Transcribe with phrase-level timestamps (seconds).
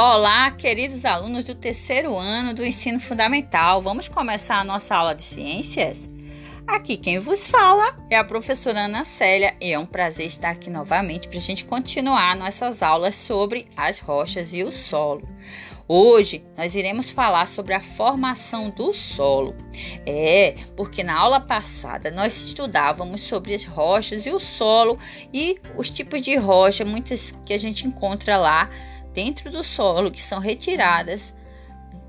[0.00, 3.82] Olá, queridos alunos do terceiro ano do ensino fundamental.
[3.82, 6.08] Vamos começar a nossa aula de ciências?
[6.68, 10.70] Aqui quem vos fala é a professora Ana Célia e é um prazer estar aqui
[10.70, 15.28] novamente para a gente continuar nossas aulas sobre as rochas e o solo.
[15.88, 19.56] Hoje nós iremos falar sobre a formação do solo.
[20.06, 24.96] É, porque na aula passada nós estudávamos sobre as rochas e o solo
[25.34, 28.70] e os tipos de rocha, muitas que a gente encontra lá
[29.12, 31.34] dentro do solo que são retiradas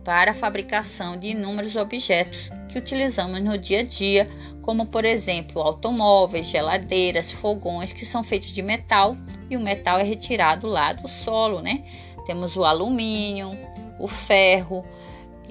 [0.03, 4.29] para a fabricação de inúmeros objetos que utilizamos no dia a dia,
[4.61, 9.17] como por exemplo automóveis, geladeiras, fogões que são feitos de metal
[9.49, 11.83] e o metal é retirado lá do solo, né?
[12.25, 13.51] Temos o alumínio,
[13.99, 14.85] o ferro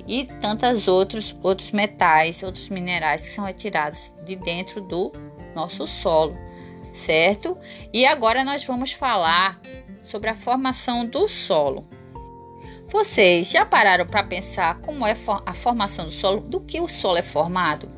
[0.06, 5.12] e tantos outros outros metais, outros minerais que são retirados de dentro do
[5.54, 6.36] nosso solo,
[6.92, 7.58] certo?
[7.92, 9.60] E agora nós vamos falar
[10.08, 11.86] sobre a formação do solo.
[12.90, 17.18] Vocês já pararam para pensar como é a formação do solo, do que o solo
[17.18, 17.90] é formado?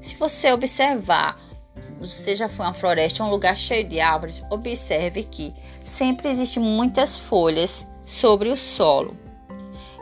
[0.00, 1.40] Se você observar,
[2.00, 7.16] você já foi uma floresta, um lugar cheio de árvores, observe que sempre existem muitas
[7.16, 9.16] folhas sobre o solo.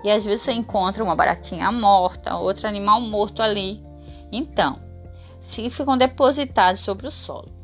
[0.02, 3.84] E às vezes você encontra uma baratinha morta, outro animal morto ali.
[4.32, 4.80] Então,
[5.42, 7.59] se ficam depositados sobre o solo.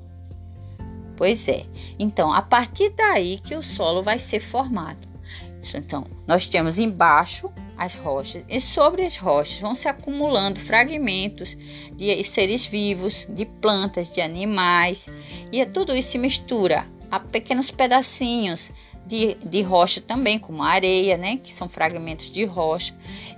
[1.17, 1.64] Pois é.
[1.98, 5.06] Então, a partir daí que o solo vai ser formado.
[5.75, 11.56] Então, nós temos embaixo as rochas e sobre as rochas vão se acumulando fragmentos
[11.92, 15.06] de seres vivos, de plantas, de animais,
[15.50, 18.70] e tudo isso se mistura a pequenos pedacinhos
[19.06, 22.94] de, de rocha também, como areia, né, que são fragmentos de rocha,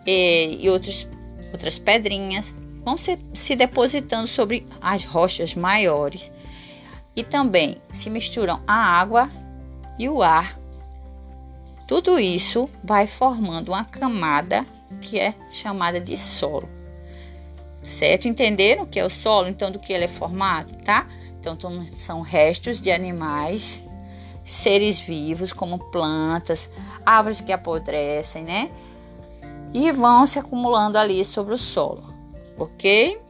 [0.06, 1.08] e, e outros,
[1.52, 6.30] outras pedrinhas, vão se, se depositando sobre as rochas maiores
[7.18, 9.28] e também se misturam a água
[9.98, 10.56] e o ar.
[11.88, 14.64] Tudo isso vai formando uma camada
[15.00, 16.68] que é chamada de solo.
[17.82, 18.28] Certo?
[18.28, 19.48] Entenderam o que é o solo?
[19.48, 21.08] Então, do que ele é formado, tá?
[21.40, 21.58] Então,
[21.96, 23.82] são restos de animais,
[24.44, 26.70] seres vivos, como plantas,
[27.04, 28.70] árvores que apodrecem, né?
[29.74, 32.14] E vão se acumulando ali sobre o solo,
[32.56, 33.20] ok?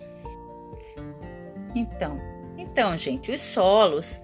[1.75, 2.28] Então,
[2.79, 4.21] então, gente, os solos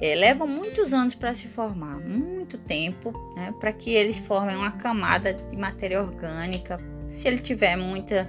[0.00, 4.72] é, levam muitos anos para se formar, muito tempo, né, para que eles formem uma
[4.72, 6.80] camada de matéria orgânica.
[7.08, 8.28] Se ele tiver muita,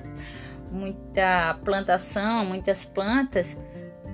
[0.71, 3.57] muita plantação, muitas plantas,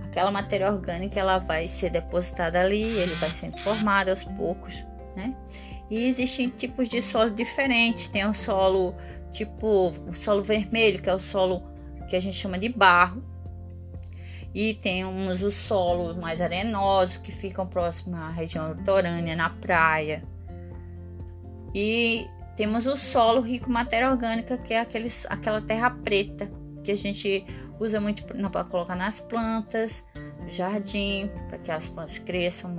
[0.05, 4.85] aquela matéria orgânica ela vai ser depositada ali, ele vai sendo formado aos poucos,
[5.17, 5.35] né?
[5.89, 8.07] E existem tipos de solo diferentes.
[8.07, 8.95] Tem o solo
[9.33, 11.61] tipo o solo vermelho, que é o solo
[12.07, 13.21] que a gente chama de barro,
[14.53, 20.23] e temos os solos mais arenosos que ficam próximos à região litorânea, na praia.
[21.73, 26.51] E temos o solo rico em matéria orgânica, que é aqueles, aquela terra preta
[26.83, 27.45] que a gente
[27.79, 30.03] usa muito para colocar nas plantas,
[30.41, 32.75] no jardim, para que as plantas cresçam.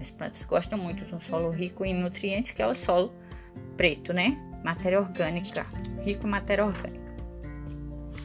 [0.00, 3.12] As plantas gostam muito de um solo rico em nutrientes, que é o solo
[3.76, 4.36] preto, né?
[4.64, 5.64] Matéria orgânica,
[6.02, 7.04] rico em matéria orgânica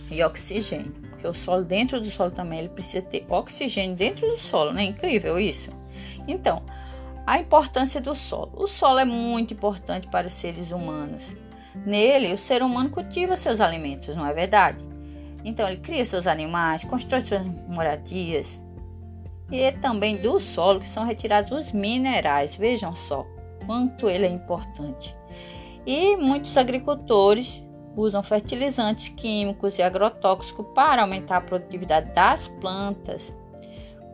[0.09, 4.39] e oxigênio porque o solo dentro do solo também ele precisa ter oxigênio dentro do
[4.39, 4.85] solo, né?
[4.85, 5.69] Incrível isso.
[6.25, 6.63] Então,
[7.27, 8.53] a importância do solo.
[8.55, 11.35] O solo é muito importante para os seres humanos.
[11.85, 14.83] Nele, o ser humano cultiva seus alimentos, não é verdade?
[15.43, 18.61] Então, ele cria seus animais, constrói suas moradias.
[19.51, 22.55] E é também do solo que são retirados os minerais.
[22.55, 23.27] Vejam só
[23.65, 25.13] quanto ele é importante.
[25.85, 27.61] E muitos agricultores
[27.95, 33.33] usam fertilizantes químicos e agrotóxicos para aumentar a produtividade das plantas.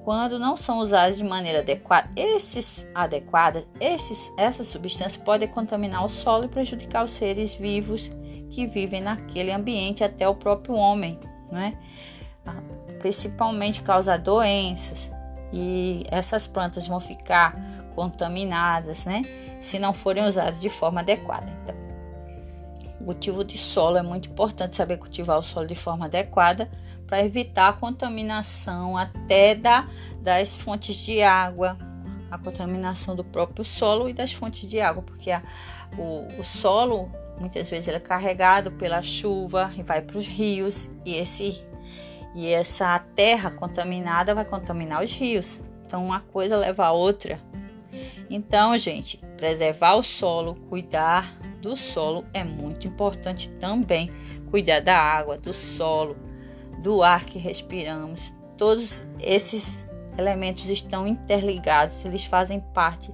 [0.03, 6.09] Quando não são usados de maneira adequada, esses adequadas, esses, essas substâncias podem contaminar o
[6.09, 8.11] solo e prejudicar os seres vivos
[8.51, 11.19] que vivem naquele ambiente, até o próprio homem,
[11.51, 11.73] é?
[12.45, 12.61] Ah,
[12.99, 15.11] principalmente causar doenças
[15.51, 17.55] e essas plantas vão ficar
[17.95, 19.23] contaminadas, né?
[19.59, 21.51] Se não forem usadas de forma adequada.
[21.63, 21.75] Então,
[23.05, 26.69] cultivo de solo é muito importante saber cultivar o solo de forma adequada
[27.05, 29.87] para evitar a contaminação até da,
[30.21, 31.77] das fontes de água,
[32.31, 35.43] a contaminação do próprio solo e das fontes de água, porque a,
[35.97, 40.89] o, o solo muitas vezes ele é carregado pela chuva e vai para os rios
[41.05, 41.63] e esse
[42.33, 45.61] e essa terra contaminada vai contaminar os rios.
[45.85, 47.39] Então uma coisa leva a outra.
[48.29, 51.33] Então, gente, preservar o solo, cuidar
[51.65, 54.11] do solo é muito importante também.
[54.51, 56.15] Cuidar da água, do solo,
[56.83, 58.31] do ar que respiramos.
[58.55, 59.83] Todos esses
[60.15, 63.11] elementos estão interligados, eles fazem parte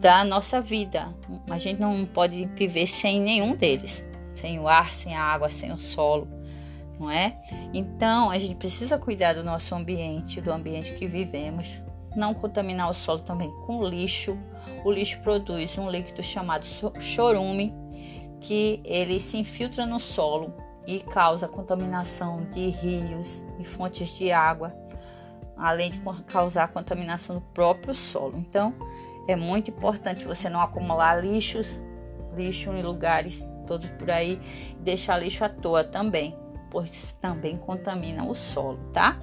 [0.00, 1.14] da nossa vida.
[1.50, 4.02] A gente não pode viver sem nenhum deles,
[4.34, 6.26] sem o ar, sem a água, sem o solo,
[6.98, 7.38] não é?
[7.74, 11.78] Então a gente precisa cuidar do nosso ambiente, do ambiente que vivemos,
[12.14, 14.38] não contaminar o solo também com lixo.
[14.84, 16.66] O lixo produz um líquido chamado
[17.00, 17.74] chorume,
[18.40, 20.52] que ele se infiltra no solo
[20.86, 24.74] e causa contaminação de rios e fontes de água,
[25.56, 28.38] além de causar contaminação do próprio solo.
[28.38, 28.74] Então,
[29.26, 31.80] é muito importante você não acumular lixos,
[32.36, 34.38] lixo em lugares todos por aí,
[34.80, 36.36] deixar lixo à toa também,
[36.70, 39.18] pois também contamina o solo, tá?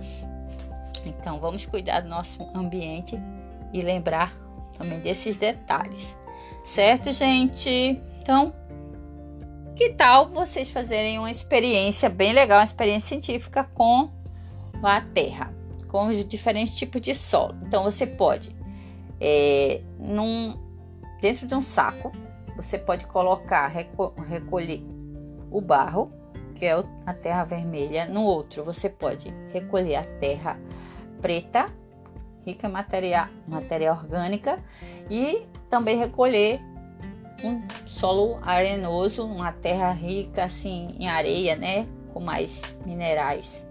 [1.09, 3.19] Então, vamos cuidar do nosso ambiente
[3.73, 4.35] e lembrar
[4.77, 6.17] também desses detalhes.
[6.63, 8.01] Certo, gente?
[8.21, 8.53] Então,
[9.75, 14.09] que tal vocês fazerem uma experiência bem legal, uma experiência científica com
[14.83, 15.53] a terra,
[15.87, 17.55] com os diferentes tipos de solo?
[17.63, 18.55] Então, você pode,
[19.19, 20.57] é, num,
[21.19, 22.11] dentro de um saco,
[22.55, 24.83] você pode colocar, reco recolher
[25.49, 26.11] o barro,
[26.55, 28.05] que é a terra vermelha.
[28.05, 30.59] No outro, você pode recolher a terra
[31.21, 31.67] preta,
[32.45, 34.59] rica em matéria, matéria orgânica,
[35.09, 36.59] e também recolher
[37.43, 43.65] um solo arenoso, uma terra rica assim em areia, né, com mais minerais.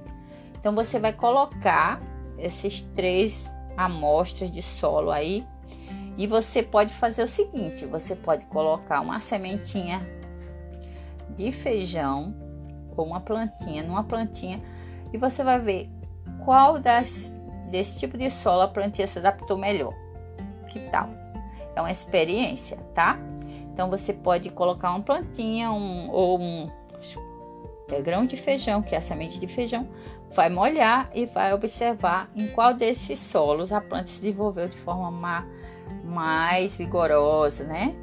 [0.59, 2.01] Então você vai colocar
[2.39, 5.47] esses três amostras de solo aí
[6.17, 10.01] e você pode fazer o seguinte: você pode colocar uma sementinha
[11.31, 12.35] de feijão
[12.97, 14.61] ou uma plantinha numa plantinha
[15.13, 15.91] e você vai ver
[16.45, 17.33] qual das
[17.71, 19.95] desse tipo de solo a plantinha se adaptou melhor.
[20.69, 21.09] Que tal?
[21.75, 23.19] É uma experiência, tá?
[23.73, 26.71] Então você pode colocar uma plantinha um, ou um
[28.03, 29.89] grão de feijão, que é a semente de feijão,
[30.31, 35.11] vai molhar e vai observar em qual desses solos a planta se desenvolveu de forma
[35.11, 35.47] ma,
[36.05, 37.97] mais vigorosa, né?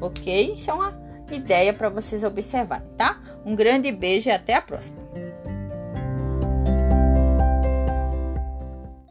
[0.00, 0.52] Ok?
[0.52, 0.94] Isso é uma
[1.30, 3.20] ideia para vocês observarem, tá?
[3.44, 5.25] Um grande beijo e até a próxima!